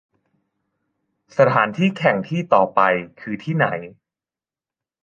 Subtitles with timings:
[1.37, 2.81] สถานที่แข่งที่ต่อไป
[3.21, 3.67] คือที่ไหน